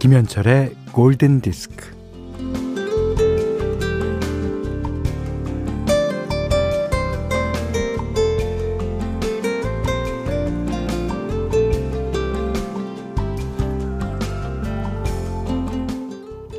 [0.00, 1.94] 김현철의 골든 디스크.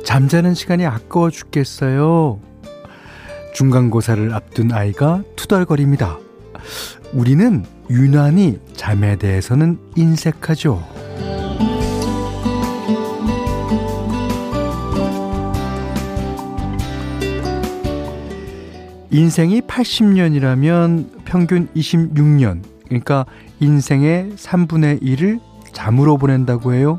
[0.04, 2.38] 잠자는 시간이 아까워 죽겠어요.
[3.54, 6.16] 중간고사를 앞둔 아이가 투덜거립니다.
[7.12, 11.01] 우리는 유난히 잠에 대해서는 인색하죠.
[19.12, 23.26] 인생이 80년이라면 평균 26년, 그러니까
[23.60, 25.38] 인생의 3분의 1을
[25.72, 26.98] 잠으로 보낸다고 해요.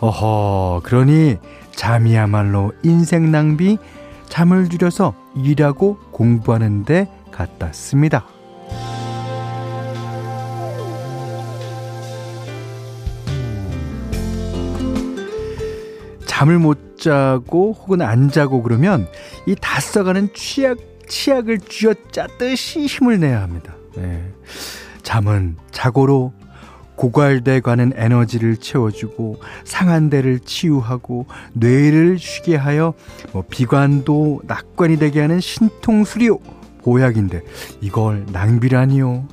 [0.00, 1.36] 어허, 그러니
[1.72, 3.76] 잠이야말로 인생 낭비,
[4.28, 8.24] 잠을 줄여서 일하고 공부하는데 갖다 씁니다.
[16.26, 19.06] 잠을 못 자고 혹은 안 자고 그러면
[19.46, 23.74] 이 다 써가는 취약, 치약을 쥐어짜듯이 힘을 내야 합니다.
[23.96, 24.32] 네.
[25.02, 26.32] 잠은 자고로
[26.96, 32.94] 고갈돼 가는 에너지를 채워주고 상한 데를 치유하고 뇌를 쉬게 하여
[33.32, 36.38] 뭐 비관도 낙관이 되게 하는 신통수리요
[36.82, 37.42] 보약인데
[37.80, 39.26] 이걸 낭비라니요.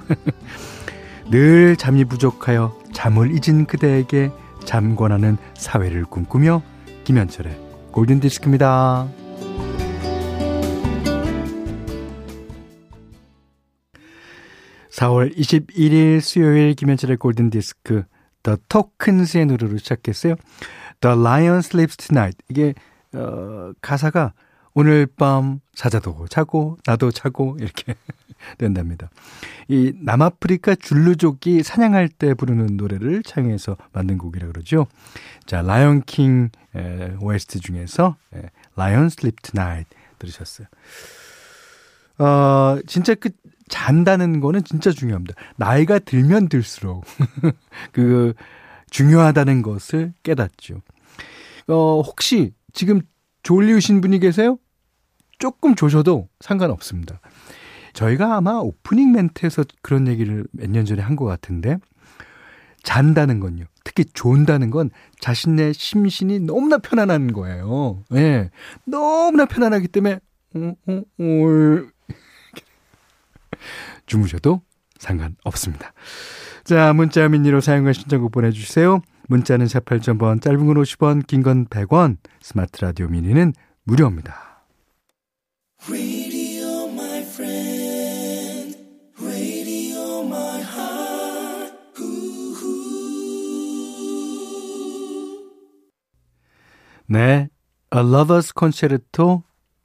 [1.30, 4.32] 늘 잠이 부족하여 잠을 잊은 그대에게
[4.66, 6.62] 잠권하는 사회를 꿈꾸며
[7.04, 7.58] 김현철의
[7.92, 9.21] 골든디스크입니다.
[14.92, 18.04] 4월 21일 수요일 김현철의 골든디스크
[18.44, 20.36] The Tokens의 노래로 시작했어요.
[21.00, 22.38] The Lion Sleeps Tonight.
[22.50, 22.74] 이게
[23.14, 24.34] 어, 가사가
[24.74, 27.96] 오늘 밤 사자도 자고 나도 자고 이렇게
[28.58, 29.10] 된답니다.
[29.68, 34.88] 이 남아프리카 줄루족이 사냥할 때 부르는 노래를 창해서 만든 곡이라 그러죠.
[35.46, 36.50] 자, 라이언 킹
[37.20, 39.90] OST 중에서 에, Lion Sleep Tonight
[40.20, 40.68] 들으셨어요.
[42.18, 43.30] 어, 진짜 그
[43.72, 45.34] 잔다는 거는 진짜 중요합니다.
[45.56, 47.06] 나이가 들면 들수록
[47.94, 48.34] 그
[48.92, 50.82] 중요하다는 것을 깨닫죠.
[51.68, 53.02] 어, 혹시 지금
[53.44, 54.60] 졸리우신 분이 계세요?
[55.40, 57.20] 조금 조셔도 상관없습니다.
[57.94, 61.78] 저희가 아마 오프닝 멘트에서 그런 얘기를 몇 년 전에 한 것 같은데
[62.84, 63.66] 잔다는 건요.
[63.84, 64.90] 특히 존다는 건
[65.22, 68.04] 자신의 심신이 너무나 편안한 거예요.
[68.14, 68.16] 예.
[68.16, 68.50] 네.
[68.86, 70.20] 너무나 편안하기 때문에
[70.56, 71.88] 어, 어, 어,
[74.06, 74.62] 주무셔도
[75.00, 75.94] 상관없습니다.
[76.64, 79.02] 자, 문자 미니로 사용과 신청곡 보내주세요.
[79.28, 84.52] 문자는 샵 8000번, 짧은 건 50원, 긴 건 100원, 스마트 라디오 미니는 무료입니다.
[97.08, 97.50] 네,
[97.94, 99.44] A Lover's Concerto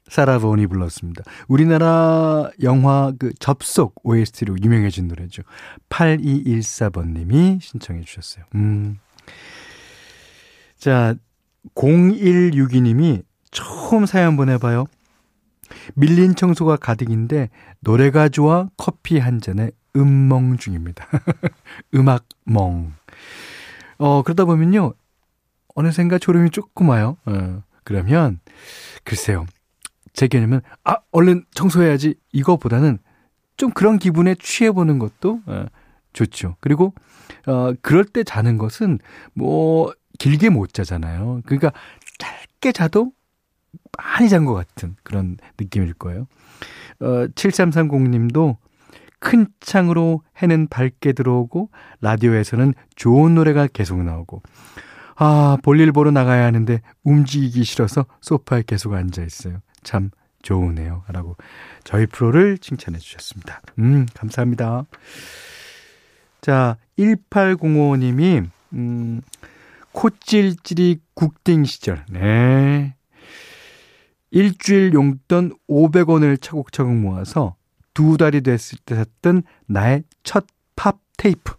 [0.08, 1.24] 사라본이 불렀습니다.
[1.48, 5.42] 우리나라 영화 그 접속 OST로 유명해진 노래죠.
[5.88, 8.44] 8214번님이 신청해 주셨어요.
[8.54, 8.98] 음.
[10.78, 11.14] 자,
[11.74, 14.86] 0162님이 처음 사연 보내봐요.
[15.94, 17.50] 밀린 청소가 가득인데
[17.80, 21.08] 노래가 좋아 커피 한 잔에 음멍 중입니다.
[21.94, 22.92] 음악 멍.
[23.98, 24.94] 어, 그러다 보면요.
[25.74, 27.16] 어느샌가 졸음이 조금 와요.
[27.26, 28.40] 어, 그러면
[29.04, 29.46] 글쎄요.
[30.16, 32.98] 제 개념은 아 얼른 청소해야지 이거보다는
[33.58, 35.66] 좀 그런 기분에 취해보는 것도 어,
[36.14, 36.56] 좋죠.
[36.60, 36.94] 그리고
[37.46, 38.98] 어 그럴 때 자는 것은
[39.34, 41.42] 뭐 길게 못 자잖아요.
[41.44, 41.70] 그러니까
[42.18, 43.12] 짧게 자도
[43.98, 46.26] 많이 잔 것 같은 그런 느낌일 거예요.
[47.00, 48.56] 어 7330님도
[49.20, 54.42] 큰 창으로 해는 밝게 들어오고 라디오에서는 좋은 노래가 계속 나오고
[55.16, 59.60] 아 볼일 보러 나가야 하는데 움직이기 싫어서 소파에 계속 앉아 있어요.
[59.86, 60.10] 참
[60.42, 61.04] 좋으네요.
[61.08, 61.36] 라고
[61.84, 63.62] 저희 프로를 칭찬해 주셨습니다.
[63.78, 64.84] 음, 감사합니다.
[66.42, 69.22] 자, 1805님이, 음,
[69.92, 72.94] 코찔찔이 국딩 시절, 네.
[74.30, 77.56] 일주일 용돈 500원을 차곡차곡 모아서
[77.94, 80.46] 두 달이 됐을 때 샀던 나의 첫
[80.76, 81.54] 팝 테이프.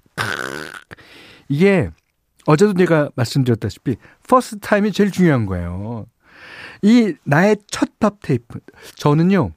[1.49, 1.89] 이게
[2.45, 3.97] 어제도 제가 말씀드렸다시피
[4.27, 6.05] first time이 제일 중요한 거예요.
[6.81, 8.59] 이 나의 첫 팝 테이프.
[8.95, 9.51] 저는요.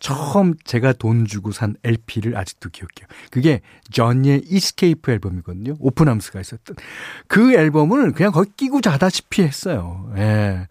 [0.00, 3.08] 처음 제가 돈 주고 산 LP를 아직도 기억해요.
[3.30, 5.74] 그게 저니의 Escape 앨범이거든요.
[5.80, 6.76] Open Arms가 있었던.
[7.26, 10.12] 그 앨범을 그냥 거의 끼고 자다시피 했어요.
[10.16, 10.68] 예.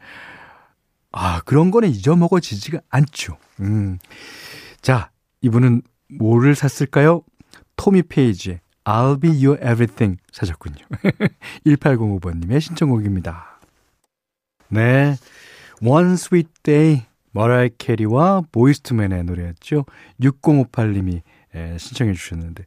[1.12, 3.38] 아, 그런 거는 잊어먹어지지가 않죠.
[3.60, 3.98] 음.
[4.82, 5.12] 자,
[5.42, 5.82] 이분은
[6.20, 7.22] 뭐를 샀을까요?
[7.76, 10.78] 토미 페이지의 I'll be your everything 사셨군요.
[11.66, 13.57] 1805번님의 신청곡입니다.
[14.70, 15.16] 네.
[15.82, 19.86] One Sweet Day 머라이 캐리와 보이스트맨의 노래였죠.
[20.22, 21.22] 6058님이
[21.56, 22.66] 예, 신청해 주셨는데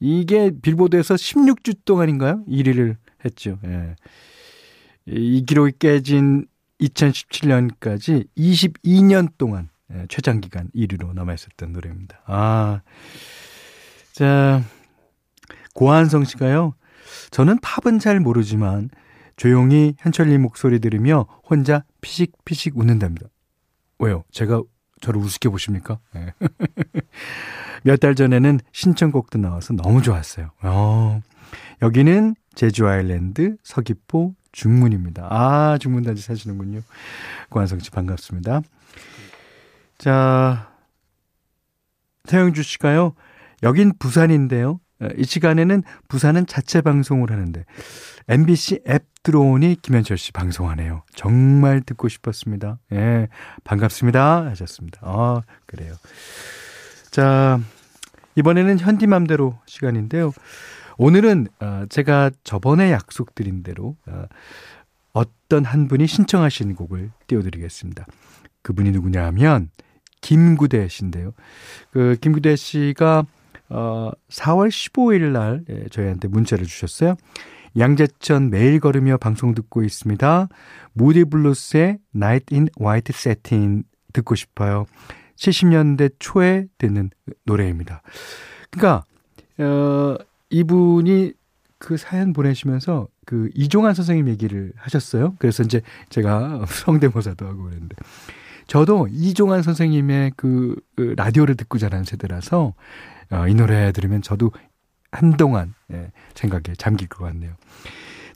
[0.00, 2.44] 이게 빌보드에서 16주 동안인가요?
[2.48, 3.58] 1위를 했죠.
[3.64, 3.94] 예.
[5.06, 6.46] 이 기록이 깨진
[6.80, 12.20] 2017년까지 22년 동안 예, 최장 기간 1위로 남아있었던 노래입니다.
[12.26, 12.80] 아,
[14.12, 14.62] 자,
[15.74, 16.74] 고한성 씨가요.
[17.30, 18.90] 저는 팝은 잘 모르지만
[19.36, 23.28] 조용히 현철님 목소리 들으며 혼자 피식피식 웃는답니다.
[23.98, 24.24] 왜요?
[24.30, 24.62] 제가
[25.00, 25.98] 저를 우습게 보십니까?
[26.14, 26.32] 네.
[27.84, 30.50] 몇달 전에는 신청곡도 나와서 너무 좋았어요.
[30.62, 31.20] 어,
[31.82, 35.28] 여기는 제주 아일랜드 서귀포 중문입니다.
[35.30, 36.80] 아, 중문단지 사시는군요.
[37.50, 38.62] 고한성 씨 반갑습니다.
[39.98, 40.72] 자,
[42.26, 43.14] 태영주 씨가요.
[43.62, 44.80] 여긴 부산인데요.
[45.18, 47.64] 이 시간에는 부산은 자체 방송을 하는데
[48.28, 51.02] MBC 앱 들어오니 김현철 씨 방송하네요.
[51.14, 52.78] 정말 듣고 싶었습니다.
[52.92, 53.28] 예,
[53.64, 54.46] 반갑습니다.
[54.46, 55.00] 하셨습니다.
[55.02, 55.94] 아, 그래요.
[57.10, 57.60] 자,
[58.36, 60.32] 이번에는 현디맘대로 시간인데요.
[60.98, 64.24] 오늘은 어, 제가 저번에 약속드린 대로 어,
[65.12, 68.06] 어떤 한 분이 신청하신 곡을 띄워드리겠습니다.
[68.62, 69.70] 그분이 누구냐 하면
[70.20, 71.32] 김구대 씨인데요.
[71.90, 73.24] 그 김구대 씨가
[73.68, 77.16] 어 4월 15일 날 예, 저희한테 문자를 주셨어요.
[77.78, 80.48] 양재천 매일 걸으며 방송 듣고 있습니다.
[80.92, 84.86] 무디 블루스의 Night in White Satin 듣고 싶어요.
[85.36, 87.10] 70년대 초에 듣는
[87.44, 88.02] 노래입니다.
[88.70, 89.04] 그러니까
[89.58, 90.16] 어
[90.50, 91.32] 이분이
[91.78, 95.34] 그 사연 보내시면서 그 이종환 선생님 얘기를 하셨어요.
[95.38, 97.96] 그래서 이제 제가 성대모사도 하고 그랬는데
[98.66, 102.74] 저도 이종환 선생님의 그, 그 라디오를 듣고 자란 세대라서
[103.30, 104.52] 어, 이 노래 들으면 저도
[105.10, 107.54] 한동안 예, 생각에 잠길 것 같네요.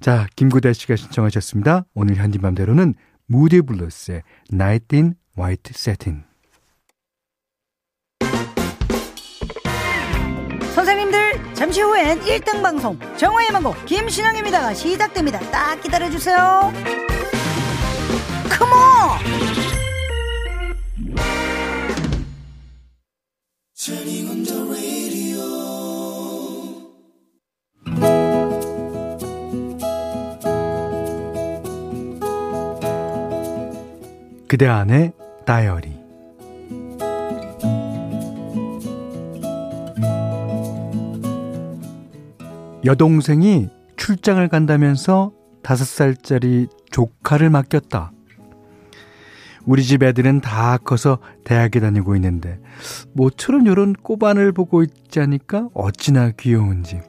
[0.00, 1.84] 자, 김구대 씨가 신청하셨습니다.
[1.94, 2.94] 오늘 현디맘대로는
[3.26, 4.22] 무디 블루스의
[4.52, 6.24] Night in White Satin.
[10.74, 15.38] 선생님들 잠시 후엔 1등 방송 정화의 망고 김신영입니다가 시작됩니다.
[15.50, 16.72] 딱 기다려주세요.
[18.48, 19.60] 컴온!
[34.50, 35.12] 그대 안의
[35.46, 35.92] 다이어리
[42.84, 45.30] 여동생이 출장을 간다면서
[45.62, 48.10] 다섯 살짜리 조카를 맡겼다.
[49.66, 52.58] 우리 집 애들은 다 커서 대학에 다니고 있는데
[53.12, 57.02] 모처럼 요런 꼬반을 보고 있지 않을까 어찌나 귀여운지.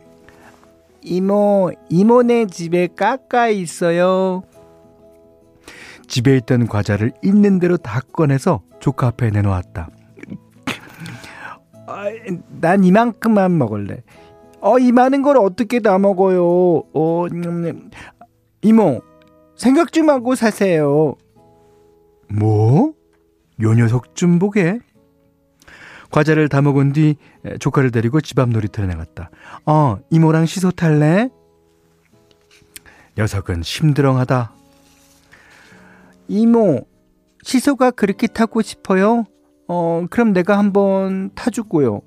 [1.01, 4.43] 이모, 이모네 집에 까까 있어요.
[6.11, 9.89] 집에 있던 과자를 있는 대로 다 꺼내서 조카 앞에 내놓았다.
[11.87, 12.03] 아,
[12.59, 14.03] 난 이만큼만 먹을래.
[14.59, 16.83] 어, 이 많은 걸 어떻게 다 먹어요?
[16.93, 17.89] 어, 음,
[18.61, 19.01] 이모,
[19.55, 21.15] 생각 좀 하고 사세요.
[22.29, 22.93] 뭐?
[23.61, 24.79] 요 녀석 좀 보게.
[26.11, 27.15] 과자를 다 먹은 뒤
[27.59, 29.29] 조카를 데리고 집 앞 놀이터에 나갔다.
[29.65, 31.29] 어, 이모랑 시소 탈래?
[33.17, 34.55] 녀석은 심드렁하다.
[36.31, 36.85] 이모,
[37.43, 39.25] 시소가 그렇게 타고 싶어요?
[39.67, 41.99] 어, 그럼 내가 한번 타주고요.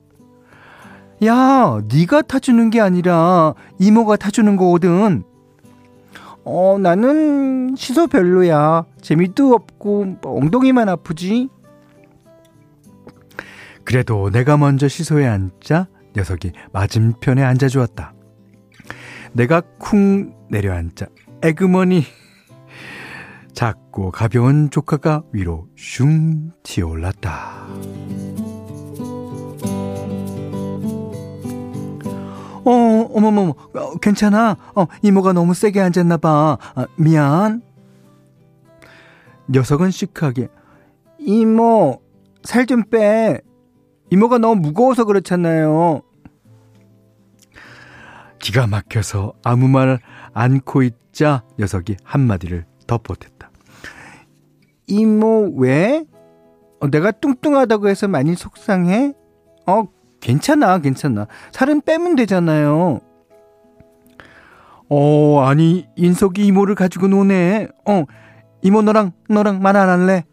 [1.27, 5.25] 야, 네가 타주는 게 아니라 이모가 타주는 거거든.
[6.43, 8.87] 어, 나는 시소 별로야.
[9.03, 11.51] 재미도 없고 엉덩이만 아프지.
[13.85, 18.15] 그래도 내가 먼저 시소에 앉자 녀석이 맞은편에 앉아주었다.
[19.35, 21.09] 내가 쿵 내려앉자
[21.43, 22.05] 에그머니
[23.55, 27.67] 작고 가벼운 조카가 위로 슝 튀어올랐다.
[32.67, 32.71] 어,
[33.13, 34.57] 어머머머, 어, 괜찮아?
[34.75, 36.59] 어, 이모가 너무 세게 앉았나봐.
[36.75, 37.61] 아, 미안.
[39.51, 40.49] 녀석은 시크하게,
[41.19, 42.01] 이모,
[42.43, 43.41] 살 좀 빼.
[44.11, 46.01] 이모가 너무 무거워서 그렇잖아요.
[48.39, 49.99] 기가 막혀서 아무 말
[50.35, 53.34] 않고 있자 녀석이 한마디를 덧보탰다.
[54.87, 56.05] 이모 왜?
[56.81, 59.15] 어, 내가 뚱뚱하다고 해서 많이 속상해?
[59.67, 59.85] 어
[60.21, 63.01] 괜찮아 괜찮아 살은 빼면 되잖아요.
[64.89, 67.69] 어 아니 인석이 이모를 가지고 노네.
[67.87, 68.05] 어
[68.63, 70.25] 이모 너랑 너랑 만안 할래?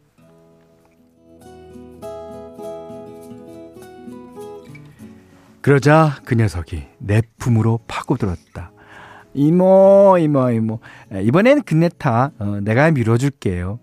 [5.62, 8.72] 그러자 그 녀석이 내 품으로 파고들었다.
[9.34, 10.79] 이모, 이모, 이모.
[11.22, 12.31] 이번엔 그네 타.
[12.39, 13.79] 어, 내가 밀어줄게요.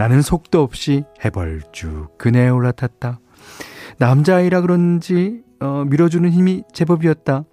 [0.00, 3.20] 나는 속도 없이 해벌쭉 그네에 올라탔다.
[3.98, 7.44] 남자아이라 그런지 어, 밀어주는 힘이 제법이었다.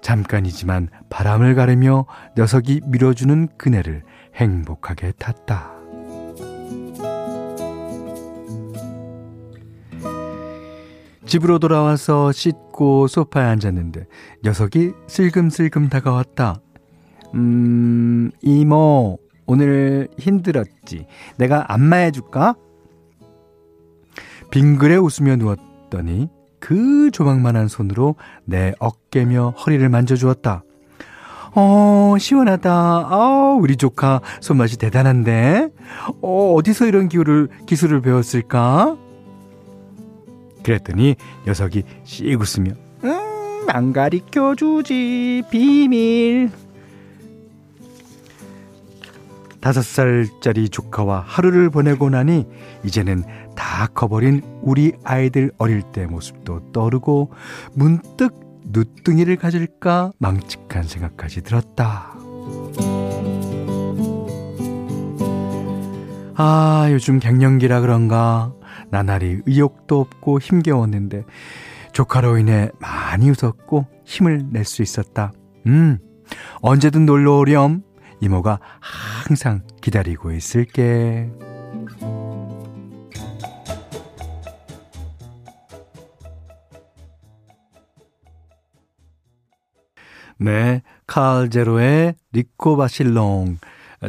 [0.00, 4.02] 잠깐이지만 바람을 가르며 녀석이 밀어주는 그네를
[4.34, 5.70] 행복하게 탔다.
[11.26, 14.06] 집으로 돌아와서 씻고 소파에 앉았는데
[14.42, 16.60] 녀석이 슬금슬금 다가왔다.
[17.36, 21.06] 음, 이모, 오늘 힘들었지.
[21.36, 22.54] 내가 안마해줄까?
[24.50, 26.28] 빙그레 웃으며 누웠더니
[26.60, 30.62] 그 조망만한 손으로 내 어깨며 허리를 만져주었다.
[31.54, 32.70] 어, 시원하다.
[32.70, 35.70] 아, 우리 조카 손맛이 대단한데?
[36.22, 38.96] 어, 어디서 이런 기술을, 기술을 배웠을까?
[40.62, 42.72] 그랬더니 녀석이 씩 웃으며,
[43.04, 46.50] 음, 안 가리켜 주지, 비밀.
[49.62, 52.46] 다섯 살짜리 조카와 하루를 보내고 나니
[52.84, 53.22] 이제는
[53.54, 57.30] 다 커버린 우리 아이들 어릴 때 모습도 떠오르고
[57.72, 58.34] 문득
[58.66, 62.12] 누뚱이를 가질까 망측한 생각까지 들었다.
[66.34, 68.52] 아, 요즘 갱년기라 그런가
[68.90, 71.24] 나날이 의욕도 없고 힘겨웠는데
[71.92, 75.32] 조카로 인해 많이 웃었고 힘을 낼 수 있었다.
[75.66, 75.98] 음,
[76.62, 77.82] 언제든 놀러 오렴.
[78.22, 81.28] 이모가 항상 기다리고 있을게.
[90.38, 93.58] 네, 칼제로의 리코바실롱.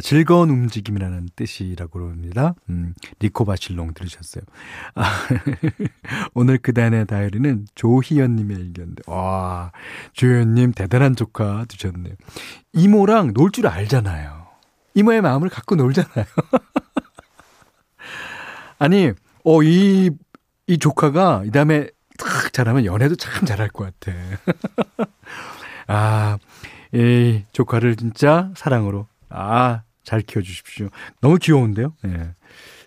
[0.00, 2.54] 즐거운 움직임이라는 뜻이라고 합니다.
[2.68, 4.42] 음, 리코바실롱 들으셨어요.
[4.96, 5.04] 아,
[6.34, 9.70] 오늘 그단의 다이어리는 조희연님의 의견인데, 와,
[10.12, 12.14] 조희연님 대단한 조카 두셨네요.
[12.72, 14.48] 이모랑 놀 줄 알잖아요.
[14.94, 16.24] 이모의 마음을 갖고 놀잖아요.
[18.80, 19.12] 아니,
[19.44, 20.10] 어, 이,
[20.66, 21.86] 이 조카가 이 다음에
[22.18, 24.16] 탁 잘하면 연애도 참 잘할 것 같아.
[25.86, 26.38] 아,
[26.92, 30.88] 이 조카를 진짜 사랑으로, 아, 잘 키워주십시오.
[31.20, 31.94] 너무 귀여운데요?
[32.06, 32.34] 예.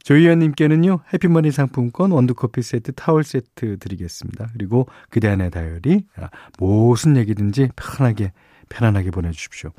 [0.04, 4.48] 조희연님께는요, 해피머니 상품권, 원두커피 세트, 타월 세트 드리겠습니다.
[4.54, 8.32] 그리고 그대 안의 다이어리, 아, 무슨 얘기든지 편하게,
[8.70, 9.72] 편안하게 보내주십시오.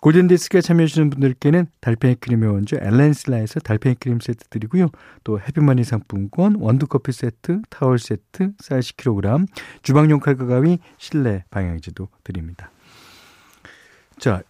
[0.00, 4.90] 골든디스크에 참여해주시는 분들께는 달팽이 크림의 원조 엘렌슬라에서 달팽이 크림 세트 드리고요.
[5.24, 9.46] 또 해피머니 상품권, 원두커피 세트, 타월 세트, 쌀 10kg,
[9.82, 12.70] 주방용 칼과 가위, 실내 방향지도 드립니다.
[14.18, 14.42] 자,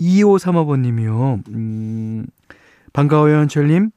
[0.00, 1.48] 2535번님이요.
[1.50, 2.26] 음,
[2.92, 3.90] 반가워요, 현철님.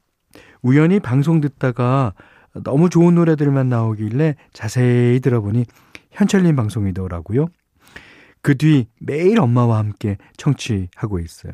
[0.62, 2.14] 우연히 방송 듣다가
[2.64, 5.64] 너무 좋은 노래들만 나오길래 자세히 들어보니
[6.10, 7.46] 현철님 방송이더라고요.
[8.42, 11.52] 그 뒤 매일 엄마와 함께 청취하고 있어요.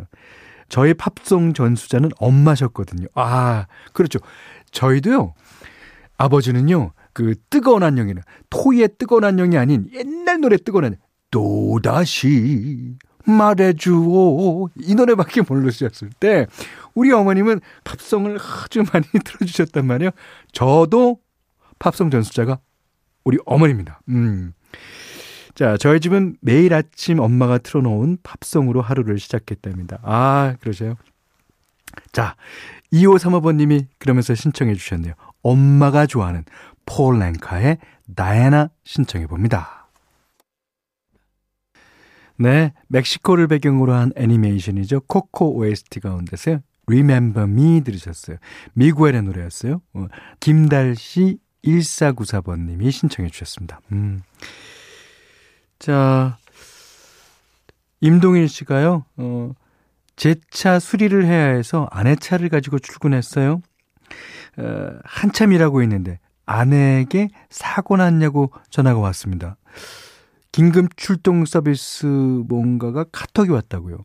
[0.68, 3.06] 저의 팝송 전수자는 엄마셨거든요.
[3.14, 4.18] 아, 그렇죠.
[4.70, 5.34] 저희도요,
[6.16, 10.98] 아버지는요, 그 뜨거운 안녕이는 토이의 뜨거운 안녕이 아닌 옛날 노래 뜨거운 안녕.
[11.30, 14.70] 또다시 말해주오.
[14.76, 16.46] 이 노래밖에 모르셨을 때,
[16.94, 20.10] 우리 어머님은 팝송을 아주 많이 틀어주셨단 말이에요.
[20.52, 21.18] 저도
[21.78, 22.58] 팝송 전수자가
[23.24, 24.00] 우리 어머니입니다.
[24.08, 24.52] 음.
[25.54, 29.98] 자, 저희 집은 매일 아침 엄마가 틀어놓은 팝송으로 하루를 시작했답니다.
[30.02, 30.96] 아, 그러세요?
[32.12, 32.34] 자,
[32.92, 35.14] 2535번님이 그러면서 신청해 주셨네요.
[35.42, 36.44] 엄마가 좋아하는
[36.86, 37.78] 폴 랭카의
[38.16, 39.83] 다이애나 신청해 봅니다.
[42.36, 45.00] 네, 멕시코를 배경으로 한 애니메이션이죠.
[45.02, 48.36] 코코 OST 가운데서 Remember Me 들으셨어요.
[48.74, 49.80] 미구엘의 노래였어요.
[49.94, 50.06] 어,
[50.40, 53.80] 김달 씨 1494번님이 신청해 주셨습니다.
[53.92, 54.20] 음.
[55.78, 56.36] 자,
[58.00, 59.52] 임동일 씨가요, 어,
[60.16, 63.60] 제 차 수리를 해야 해서 아내 차를 가지고 출근했어요.
[64.58, 69.56] 어, 한참 일하고 있는데 아내에게 사고 났냐고 전화가 왔습니다.
[70.54, 73.98] 긴급 출동 서비스 뭔가가 카톡이 왔다고요.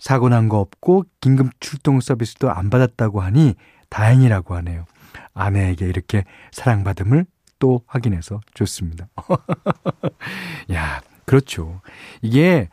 [0.00, 3.54] 사고 난 거 없고 긴급 출동 서비스도 안 받았다고 하니
[3.88, 4.86] 다행이라고 하네요.
[5.34, 7.26] 아내에게 이렇게 사랑받음을
[7.60, 9.06] 또 확인해서 좋습니다.
[10.72, 11.80] 야, 그렇죠.
[12.22, 12.68] 이게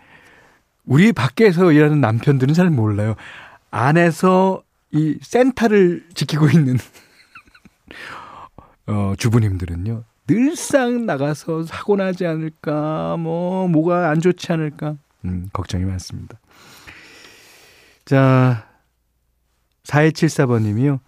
[0.84, 3.14] 우리 밖에서 일하는 남편들은 잘 몰라요.
[3.70, 6.78] 안에서 이 센터를 지키고 있는
[8.88, 10.04] 어, 주부님들은요.
[10.28, 16.40] 늘상 나가서 사고 나지 않을까, 뭐, 뭐가 안 좋지 않을까, 음, 걱정이 많습니다.
[18.06, 18.68] 자,
[19.84, 21.00] 4274번님이요.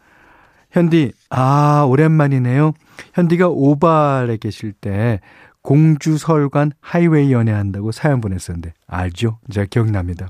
[0.72, 2.74] 현디, 아, 오랜만이네요.
[3.14, 5.20] 현디가 오발에 계실 때
[5.62, 9.40] 공주설관 하이웨이 연애한다고 사연 보냈었는데 알죠?
[9.52, 10.28] 제가 기억납니다.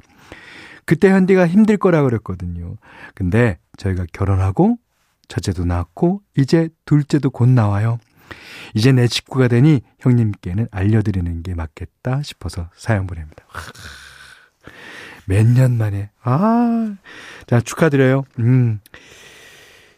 [0.86, 2.76] 그때 현디가 힘들 거라 그랬거든요.
[3.14, 4.78] 근데 저희가 결혼하고
[5.28, 8.00] 첫째도 낳았고 이제 둘째도 곧 나와요.
[8.74, 13.44] 이제 내 직구가 되니 형님께는 알려드리는 게 맞겠다 싶어서 사연 보냅니다.
[15.26, 16.10] 몇 년 만에.
[16.24, 16.96] 아,
[17.48, 18.24] 자, 축하드려요.
[18.40, 18.80] 음.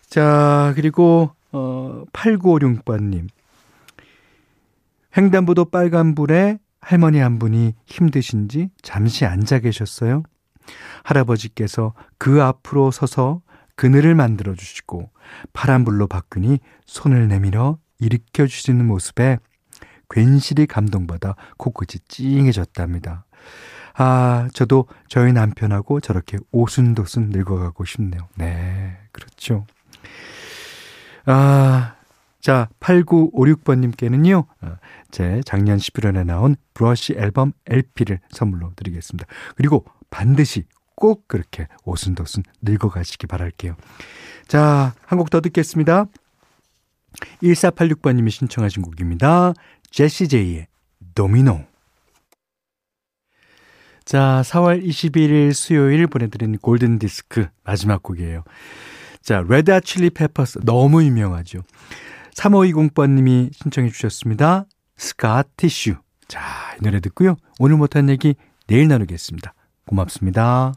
[0.08, 3.28] 자, 그리고, 어, 8956번님.
[5.16, 10.24] 횡단보도 빨간불에 할머니 한 분이 힘드신지 잠시 앉아 계셨어요.
[11.04, 13.42] 할아버지께서 그 앞으로 서서
[13.76, 15.10] 그늘을 만들어 주시고
[15.54, 19.38] 파란불로 바꾸니 손을 내밀어 일으켜 주시는 모습에
[20.10, 23.25] 괜시리 감동받아 코끝이 찡해졌답니다.
[23.96, 28.27] 아, 저도 저희 남편하고 저렇게 오순도순 늙어가고 싶네요.
[28.36, 29.65] 네, 그렇죠.
[31.25, 31.96] 아,
[32.41, 34.75] 자, 8956번님께는요, 어,
[35.12, 39.27] 제 작년 11월에 나온 브러쉬 앨범 LP를 선물로 드리겠습니다.
[39.56, 40.63] 그리고 반드시
[40.96, 43.75] 꼭 그렇게 오순도순 늙어가시기 바랄게요.
[44.48, 46.06] 자, 한 곡 더 듣겠습니다.
[47.44, 49.54] 1486번님이 신청하신 곡입니다.
[49.89, 50.68] 제시 제이의
[51.16, 51.66] Domino.
[54.06, 58.44] 자, 4월 21일 수요일 보내드린 골든 디스크 마지막 곡이에요.
[59.22, 61.62] 자, 레드 칠리 페퍼스 너무 유명하죠.
[62.34, 64.66] 3520번님이 신청해 주셨습니다.
[64.98, 65.96] Scar Tissue.
[66.28, 66.42] 자,
[66.80, 67.36] 이 노래 듣고요.
[67.60, 68.36] 오늘 못한 얘기
[68.68, 69.54] 내일 나누겠습니다.
[69.86, 70.74] 고맙습니다.